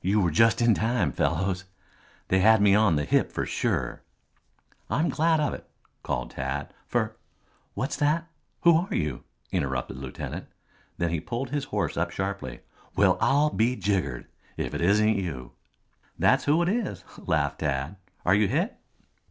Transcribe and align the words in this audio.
"You 0.00 0.22
were 0.22 0.30
just 0.30 0.62
in 0.62 0.72
time, 0.72 1.12
fellows. 1.12 1.66
They 2.28 2.38
had 2.38 2.62
me 2.62 2.74
on 2.74 2.96
the 2.96 3.04
hip 3.04 3.30
for 3.30 3.44
sure." 3.44 4.00
"I'm 4.88 5.10
glad 5.10 5.38
of 5.38 5.52
it," 5.52 5.68
called 6.02 6.30
Tad, 6.30 6.72
"for" 6.86 7.16
"What's 7.74 7.96
that? 7.98 8.26
Who 8.62 8.74
are 8.88 8.94
you?" 8.94 9.24
interrupted 9.52 9.98
the 9.98 10.00
lieutenant. 10.00 10.46
Then 10.96 11.10
he 11.10 11.20
pulled 11.20 11.50
his 11.50 11.64
horse 11.64 11.98
up 11.98 12.10
sharply. 12.10 12.60
"Well, 12.96 13.18
I'll 13.20 13.50
be 13.50 13.76
jiggered, 13.76 14.26
if 14.56 14.72
it 14.72 14.80
isn't 14.80 15.18
you." 15.18 15.52
"That's 16.18 16.44
who 16.44 16.62
it 16.62 16.70
is," 16.70 17.04
laughed 17.18 17.58
Tad. 17.58 17.96
"Are 18.24 18.34
you 18.34 18.48
hit?" 18.48 18.78